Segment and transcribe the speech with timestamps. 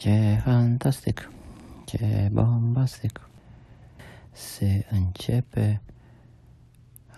[0.00, 1.30] Ce fantastic!
[1.84, 3.28] Ce bombastic!
[4.32, 5.80] Se începe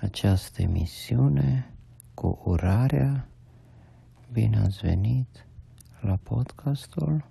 [0.01, 1.71] această emisiune
[2.15, 3.27] cu urarea
[4.33, 5.47] Bine ați venit
[6.01, 7.25] la podcastul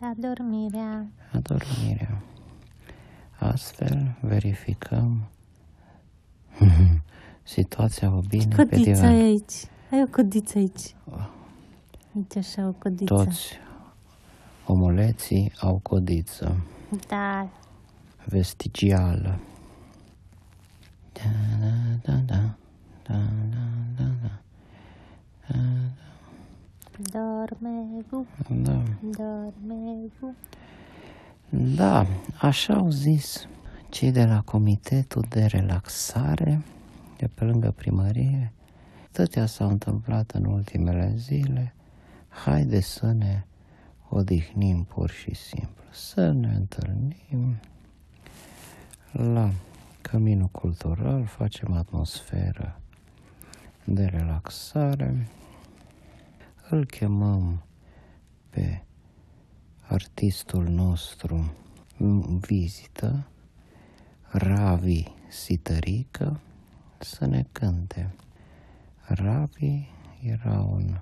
[0.00, 1.06] Adormirea.
[1.32, 2.22] Adormirea.
[3.38, 5.28] Astfel verificăm
[7.42, 9.14] situația o bine pe Codița e divan.
[9.14, 9.64] aici.
[9.90, 10.94] Ai o codiță aici.
[12.14, 13.14] Aici așa o codiță.
[13.14, 13.68] Toți
[14.70, 16.56] omuleții au codiță
[17.08, 17.48] Da.
[18.24, 19.38] vestigială.
[21.12, 22.54] Da, da, da, da,
[23.06, 23.18] da,
[23.50, 23.64] da,
[23.96, 25.58] da, da.
[27.12, 27.70] Dorme
[28.10, 28.82] gu, Da.
[29.00, 30.34] dorme gu.
[31.76, 32.06] Da,
[32.40, 33.48] așa au zis
[33.88, 36.62] cei de la Comitetul de Relaxare
[37.16, 38.52] de pe lângă primărie.
[39.12, 41.74] Tătea s-au întâmplat în ultimele zile.
[42.28, 43.42] Haide să ne
[44.10, 47.60] odihnim pur și simplu, să ne întâlnim
[49.12, 49.50] la
[50.00, 52.80] Căminul Cultural, facem atmosferă
[53.84, 55.28] de relaxare.
[56.70, 57.62] Îl chemăm
[58.50, 58.82] pe
[59.80, 61.52] artistul nostru
[61.98, 63.26] în vizită,
[64.22, 66.40] Ravi Sitărică,
[66.98, 68.14] să ne cânte.
[69.06, 69.88] Ravi
[70.22, 70.98] era un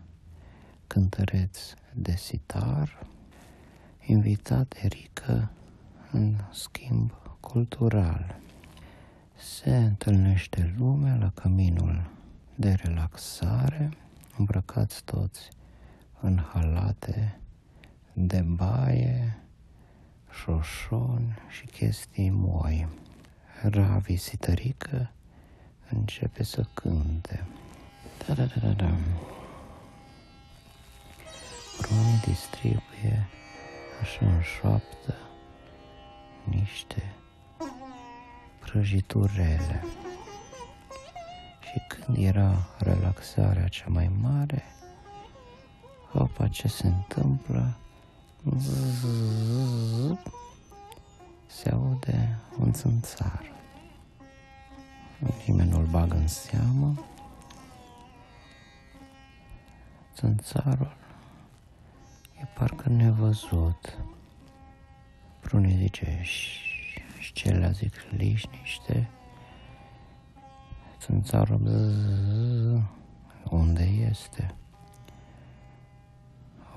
[0.88, 1.58] cântăreț
[1.92, 3.06] de sitar,
[4.06, 5.50] invitat Erică
[6.12, 8.40] în schimb cultural.
[9.36, 12.10] Se întâlnește lumea la căminul
[12.54, 13.90] de relaxare,
[14.36, 15.48] îmbrăcați toți
[16.20, 17.38] în halate
[18.12, 19.38] de baie,
[20.30, 22.88] șoșoni și chestii moi.
[23.62, 25.10] Ravi Sitărică
[25.90, 27.46] începe să cânte.
[28.26, 28.94] Da, da, da, da, da.
[31.80, 33.28] Bruni distribuie
[34.00, 35.14] așa în șoaptă
[36.44, 37.14] niște
[38.58, 39.84] prăjiturele.
[41.60, 44.62] Și când era relaxarea cea mai mare,
[46.12, 47.76] Opa, ce se întâmplă?
[51.46, 53.52] Se aude un țânțar.
[55.46, 56.94] Nimeni nu-l bagă în seamă.
[60.14, 61.07] Țânțarul e
[62.58, 63.98] parcă nevăzut.
[65.40, 66.20] Prunii zice
[67.18, 69.08] și celea zic lișniște.
[70.98, 72.80] Țânțarul "Bzz,
[73.50, 74.54] unde este?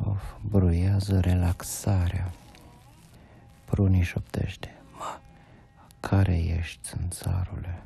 [0.10, 2.32] Of, bruiază relaxarea.
[3.66, 4.76] Prunii șoptește.
[4.98, 5.20] Mă,
[6.00, 7.82] care ești, țânțarule?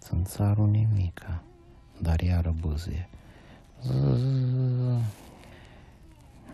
[0.00, 1.42] Țânțarul nimica,
[2.00, 3.08] dar iară bâzie.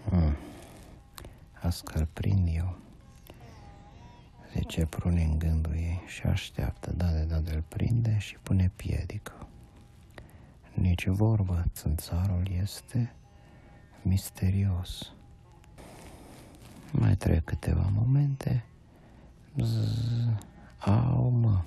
[0.08, 0.36] Hmm.
[1.64, 2.76] Ască prind eu.
[4.56, 9.46] Zice prunii în gândul ei și așteaptă, da de da de prinde și pune piedică.
[10.74, 13.14] Nici vorbă, țânțarul este
[14.02, 15.12] misterios.
[16.90, 18.64] Mai trec câteva momente.
[19.58, 20.28] Zzz,
[20.78, 21.62] au, mă.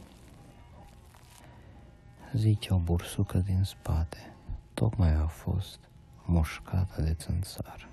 [2.33, 4.33] Zice o bursucă din spate.
[4.73, 5.79] Tocmai a fost
[6.25, 7.89] mușcată de țânțar.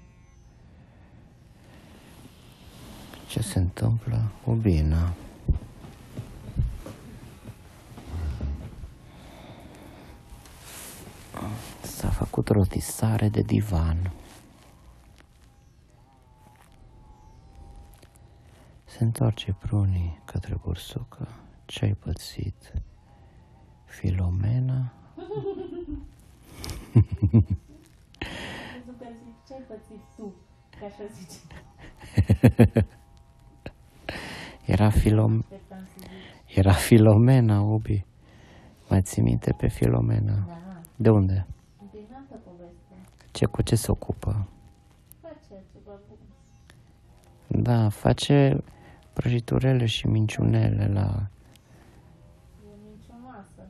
[3.27, 4.23] Ce se întâmplă?
[4.45, 5.13] Ubina.
[11.83, 14.13] S-a făcut rotisare de divan.
[18.85, 21.29] Se întoarce prunii către bursucă.
[21.65, 22.73] Ce-ai pățit?
[23.85, 24.93] Filomena?
[29.47, 30.35] Ce-ai pățit tu?
[30.79, 31.39] Ca așa zice.
[34.65, 35.43] Era, Filom...
[36.55, 38.05] Era Filomena, Ubi.
[38.89, 40.33] Mai ții minte pe Filomena?
[40.47, 40.81] Da.
[40.97, 41.47] De unde?
[41.93, 42.95] Din altă poveste.
[43.31, 44.47] Ce, cu ce se ocupă?
[45.21, 47.63] Face ceva bun.
[47.63, 48.63] Da, face
[49.13, 51.27] prăjiturele și minciunele la,
[52.63, 53.69] E mincinoasă.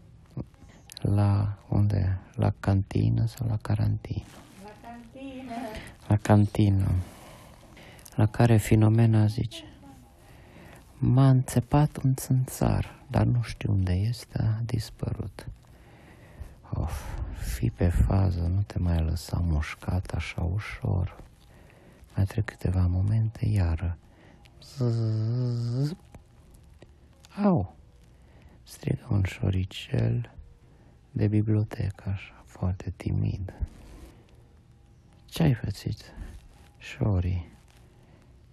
[1.00, 2.18] la unde?
[2.34, 4.22] La cantină sau la carantină?
[4.64, 5.52] La cantină.
[6.08, 6.88] La cantină.
[8.14, 9.64] La care Filomena zice
[11.06, 15.48] M-a înțepat un țânțar, dar nu știu unde este, a dispărut.
[16.70, 17.02] Of,
[17.38, 21.22] fi pe fază, nu te mai lăsa mușcat așa ușor.
[22.16, 23.98] Mai trec câteva momente, iară.
[24.62, 25.94] Zzz.
[27.44, 27.76] Au!
[28.62, 30.30] Strigă un șoricel
[31.10, 33.54] de bibliotecă, așa, foarte timid.
[35.24, 36.14] Ce ai fățit,
[36.78, 37.52] șorii?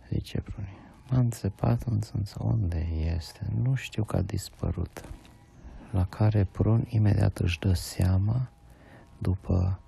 [0.09, 0.81] Zice Bruni.
[1.11, 2.37] M-a înțepat în țânță.
[2.43, 3.47] Unde este?
[3.63, 5.03] Nu știu că a dispărut.
[5.91, 8.49] La care Prun imediat își dă seama,
[9.17, 9.79] după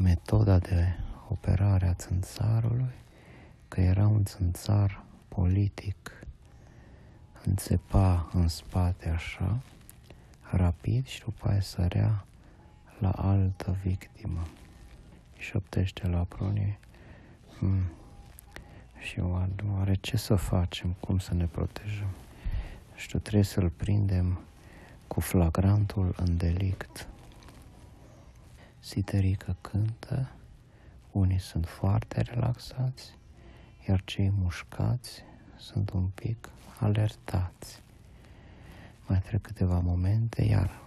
[0.00, 0.96] metoda de
[1.28, 2.94] operare a țânțarului,
[3.68, 6.26] că era un țânțar politic.
[7.44, 9.60] Înțepa în spate așa,
[10.50, 12.24] rapid și după aia sărea
[12.98, 14.42] la altă victimă.
[15.36, 16.78] Și șoptește la Prunie.
[17.58, 17.82] Hmm.
[19.00, 19.20] Și
[19.76, 20.94] oare ce să facem?
[21.00, 22.10] Cum să ne protejăm?
[22.94, 24.40] Știu, trebuie să-l prindem
[25.06, 27.08] cu flagrantul în delict.
[28.78, 30.30] Siterică cântă,
[31.10, 33.18] unii sunt foarte relaxați,
[33.88, 35.24] iar cei mușcați
[35.56, 36.48] sunt un pic
[36.78, 37.82] alertați.
[39.06, 40.80] Mai trec câteva momente, iar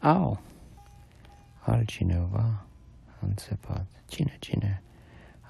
[0.00, 0.40] au
[1.60, 2.64] altcineva
[3.22, 3.86] a înțepat.
[4.06, 4.82] Cine, cine?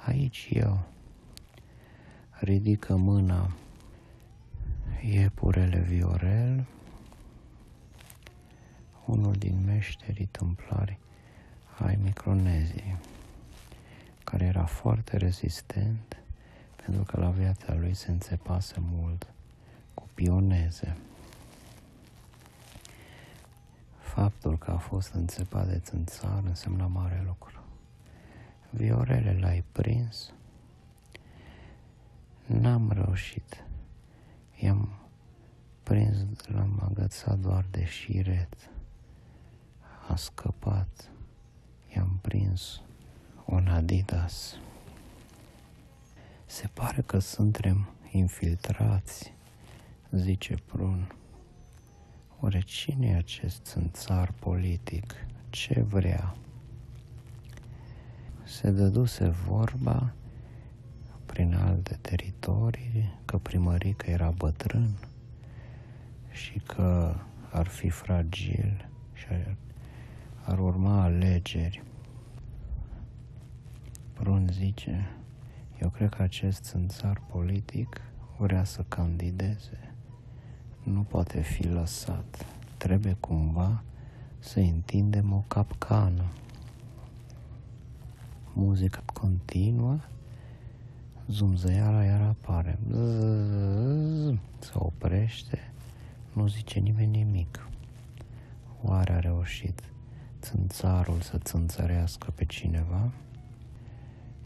[0.06, 0.82] Aici eu.
[2.30, 3.50] Ridică mâna
[5.02, 6.66] iepurele Viorel,
[9.04, 10.98] unul din meșterii tâmplari
[11.78, 12.96] ai Microneziei,
[14.24, 16.16] care era foarte rezistent
[16.84, 19.26] pentru că la viața lui se înțepase mult
[19.94, 20.96] cu pioneze.
[24.00, 27.61] Faptul că a fost înțepat de țânțar însemna mare lucru.
[28.74, 30.32] Viorele l-ai prins?
[32.46, 33.64] N-am reușit.
[34.60, 34.88] I-am
[35.82, 36.16] prins,
[36.46, 38.70] l-am agățat doar de șiret.
[40.08, 41.10] A scăpat.
[41.94, 42.82] I-am prins
[43.44, 44.56] un Adidas.
[46.46, 49.32] Se pare că suntem infiltrați,
[50.10, 51.14] zice Prun.
[52.40, 55.14] Oare cine e acest țânțar politic?
[55.50, 56.36] Ce vrea?
[58.52, 60.12] Se dăduse vorba
[61.26, 64.90] prin alte teritorii că primărică era bătrân
[66.30, 67.14] și că
[67.50, 69.56] ar fi fragil și ar,
[70.44, 71.82] ar urma alegeri.
[74.12, 75.10] Prun zice,
[75.80, 78.00] eu cred că acest țânțar politic
[78.36, 79.94] vrea să candideze.
[80.82, 82.46] Nu poate fi lăsat.
[82.76, 83.82] Trebuie cumva
[84.38, 86.24] să întindem o capcană.
[88.54, 89.98] Muzica continuă,
[91.28, 92.78] zumzăiala iar apare.
[94.58, 95.72] Se oprește,
[96.32, 97.68] nu zice nimeni nimic.
[98.82, 99.82] Oare a reușit
[100.40, 103.10] țânțarul să țânțărească pe cineva?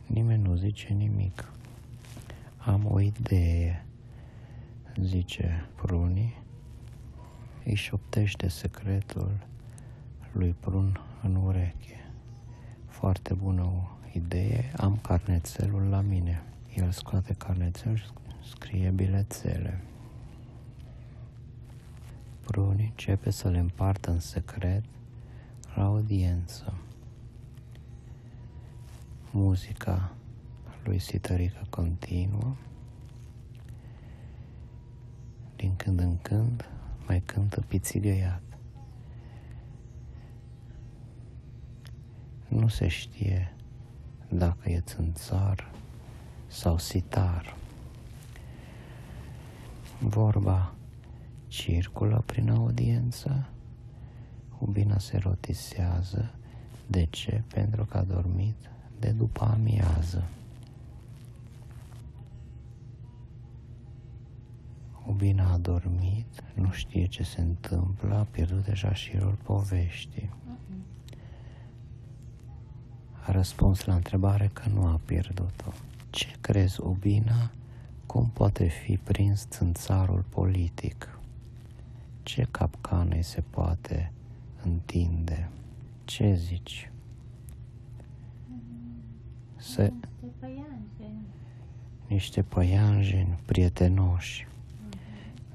[0.07, 1.53] Nimeni nu zice nimic.
[2.57, 3.87] Am o idee,
[5.01, 6.43] zice Pruni.
[7.65, 9.47] Îi șoptește secretul
[10.33, 12.11] lui Prun în ureche.
[12.87, 13.63] Foarte bună
[14.17, 16.43] idee, am carnețelul la mine.
[16.75, 18.07] El scoate carnețel și
[18.49, 19.81] scrie bilețele.
[22.41, 24.85] Pruni începe să le împartă în secret
[25.75, 26.75] la audiență
[29.31, 30.15] muzica
[30.85, 32.57] lui Sitarica continuă.
[35.57, 36.69] Din când în când
[37.07, 38.43] mai cântă pițigăiat.
[42.49, 43.56] Nu se știe
[44.29, 45.71] dacă e țânțar
[46.47, 47.57] sau sitar.
[49.99, 50.75] Vorba
[51.49, 53.49] circulă prin audiență,
[54.59, 56.35] Ubina se rotisează.
[56.87, 57.43] De ce?
[57.55, 60.25] Pentru că a dormit de după amiază.
[65.07, 70.31] Ubina a dormit, nu știe ce se întâmplă, a pierdut deja șirul poveștii.
[73.27, 75.73] A răspuns la întrebare că nu a pierdut-o.
[76.11, 77.51] Ce crezi, Ubina,
[78.07, 81.19] cum poate fi prins țânțarul politic?
[82.23, 84.13] Ce capcană se poate
[84.63, 85.49] întinde?
[86.05, 86.91] Ce zici?
[89.67, 89.93] să
[92.07, 94.47] niște păianjeni prietenoși,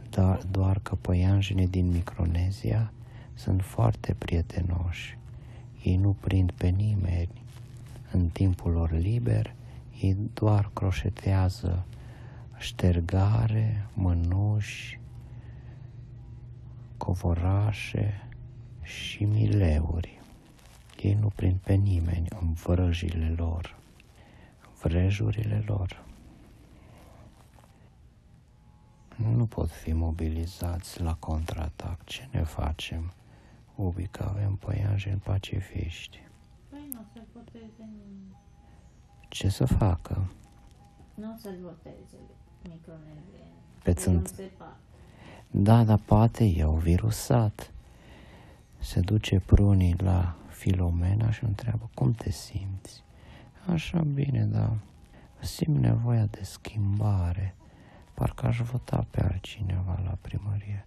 [0.09, 2.91] dar doar că păianjenii din Micronezia
[3.33, 5.17] sunt foarte prietenoși.
[5.83, 7.41] Ei nu prind pe nimeni.
[8.11, 9.55] În timpul lor liber,
[10.01, 11.85] ei doar croșetează
[12.57, 14.99] ștergare, mânuși,
[16.97, 18.27] covorașe
[18.81, 20.19] și mileuri.
[21.01, 23.79] Ei nu prind pe nimeni în vrăjile lor
[24.81, 26.05] vrejurile lor.
[29.15, 32.03] Nu pot fi mobilizați la contraatac.
[32.03, 33.13] Ce ne facem?
[33.75, 36.30] Ubi că avem păianjeni pacifiști.
[37.13, 38.35] Păi nu să voteze nimeni.
[39.29, 40.31] Ce să facă?
[41.13, 42.17] Nu o să-l voteze
[42.63, 43.51] micronerviene.
[43.83, 44.77] Pe Că e un țânț- sepat.
[45.51, 47.71] Da, dar poate e o virusat.
[48.79, 53.03] Se duce prunii la Filomena și o întreabă cum te simți.
[53.67, 54.73] Așa bine, da.
[55.39, 57.55] Simt nevoia de schimbare.
[58.13, 60.85] Parcă aș vota pe altcineva la primărie.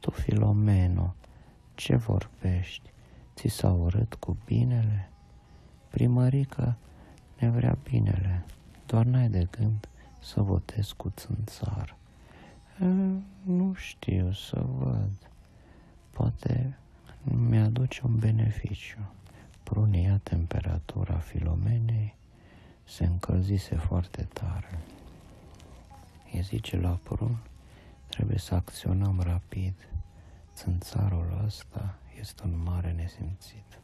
[0.00, 1.14] Tu, Filomeno,
[1.74, 2.92] ce vorbești?
[3.34, 5.10] Ți s-a urât cu binele?
[5.92, 6.76] Primărică
[7.38, 8.44] ne vrea binele,
[8.86, 9.88] doar n-ai de gând
[10.20, 11.96] să votezi cu țânțar.
[12.80, 12.84] E,
[13.42, 15.30] Nu știu să văd.
[16.10, 16.78] Poate
[17.22, 18.98] mi-aduce un beneficiu.
[19.62, 22.14] Prunia temperatura filomenei
[22.84, 24.78] se încălzise foarte tare.
[26.32, 27.36] E zice la prun,
[28.06, 29.74] trebuie să acționăm rapid.
[30.54, 33.80] Țânțarul ăsta este un mare nesimțit.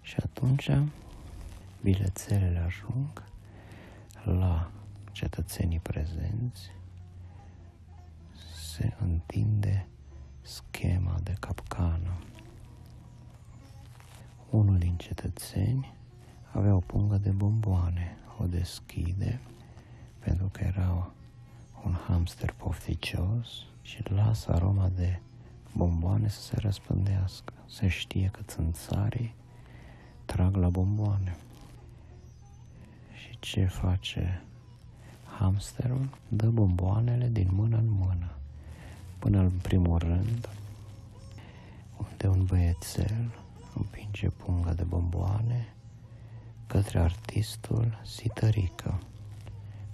[0.00, 0.70] Și atunci
[1.82, 3.22] bilețelele ajung
[4.24, 4.70] la
[5.12, 6.70] cetățenii prezenți
[8.64, 9.86] se întinde
[10.40, 12.18] schema de capcană.
[14.50, 15.94] Unul din cetățeni
[16.52, 19.40] avea o pungă de bomboane, o deschide
[20.18, 21.10] pentru că era
[21.84, 23.48] un hamster pofticios
[23.82, 25.20] și lasă aroma de
[25.76, 27.52] bomboane să se răspândească.
[27.66, 29.34] Se știe că țânțarii
[30.24, 31.36] trag la bomboane.
[33.42, 34.42] Și ce face
[35.38, 36.08] hamsterul?
[36.28, 38.32] Dă bomboanele din mână în mână
[39.18, 40.48] până în primul rând,
[41.96, 43.30] unde un băiețel
[43.74, 45.74] împinge punga de bomboane
[46.66, 49.00] către artistul Sitărică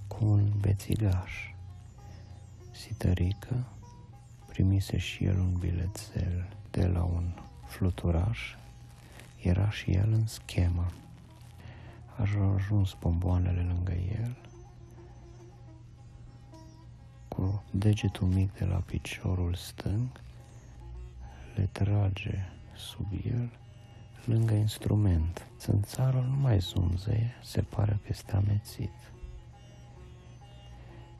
[0.07, 1.33] cu un bețigaș.
[2.71, 3.65] Sitărică
[4.47, 7.33] primise și el un bilețel de la un
[7.67, 8.55] fluturaș,
[9.43, 10.87] era și el în schemă.
[12.19, 12.23] A
[12.55, 14.37] ajuns bomboanele lângă el
[17.29, 20.09] cu degetul mic de la piciorul stâng,
[21.55, 23.51] le trage sub el,
[24.25, 25.47] lângă instrument.
[25.59, 28.93] Țânțarul nu mai zumzăie, se pare că este amețit.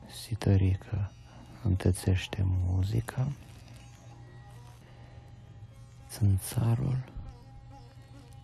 [0.07, 1.11] Sitărică
[1.63, 3.27] întețește muzica,
[6.09, 6.97] țânțarul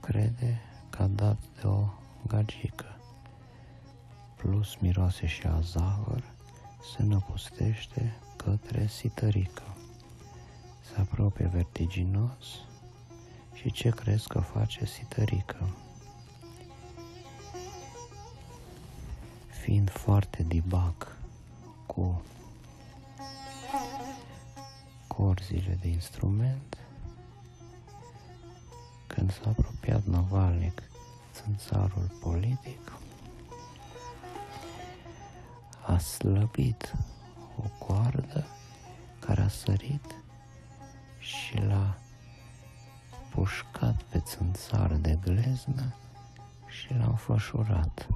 [0.01, 1.87] crede că a dat de o
[2.27, 2.99] gagică,
[4.35, 6.23] plus miroase și a zahăr,
[6.95, 9.63] se năpustește către sitărică.
[10.81, 12.45] Se apropie vertiginos
[13.53, 15.69] și ce crezi că face sitărică?
[19.47, 21.17] Fiind foarte dibac
[21.85, 22.21] cu
[25.07, 26.77] corzile de instrument,
[29.07, 30.83] când s-a apropiat Navalnic,
[31.45, 32.91] țânțarul politic,
[35.85, 36.95] a slăbit
[37.57, 38.47] o coardă
[39.19, 40.15] care a sărit
[41.19, 41.97] și l-a
[43.29, 45.93] pușcat pe țânțar de gleznă
[46.67, 48.07] și l-a înfășurat.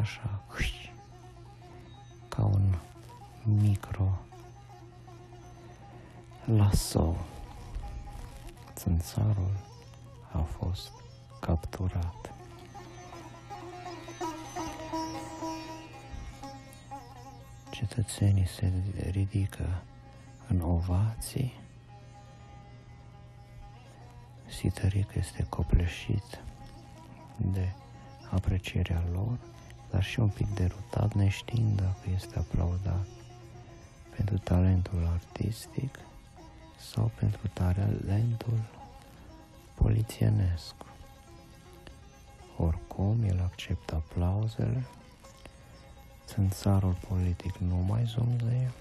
[0.00, 0.92] Așa, huși,
[2.28, 2.74] ca un
[3.42, 4.18] micro
[6.44, 7.14] laso.
[8.74, 9.56] Țânțarul
[10.32, 11.03] a fost
[11.46, 12.32] capturat.
[17.70, 18.72] Cetățenii se
[19.10, 19.82] ridică
[20.48, 21.52] în ovații.
[24.46, 26.40] Sităric este copleșit
[27.36, 27.68] de
[28.30, 29.38] aprecierea lor,
[29.90, 33.06] dar și un pic derutat, neștiind dacă este aplaudat
[34.16, 35.98] pentru talentul artistic
[36.92, 38.58] sau pentru talentul
[39.74, 40.74] polițienesc.
[42.56, 44.84] Oricum, el acceptă aplauzele.
[46.26, 48.72] Țânțarul politic nu mai zumzeie,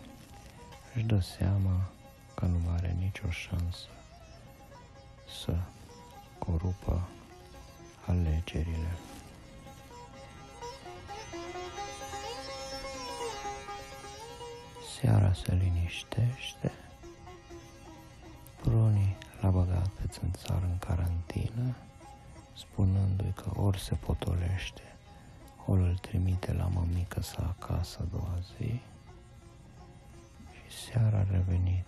[0.95, 1.89] își dă seama
[2.35, 3.87] că nu mai are nicio șansă
[5.43, 5.55] să
[6.39, 7.07] corupă
[8.07, 8.97] alegerile.
[14.99, 16.71] Seara se liniștește,
[18.61, 21.75] prunii l-a băgat pe țânțar în carantină,
[22.55, 24.81] spunându-i că ori se potolește
[25.65, 28.81] ori îl trimite la mămică sa acasă a doua zi
[30.51, 31.88] și seara a revenit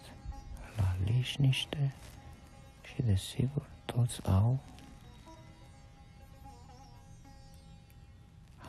[0.75, 1.93] la lișniște
[2.83, 4.59] și desigur toți au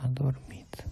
[0.03, 0.87] adormit.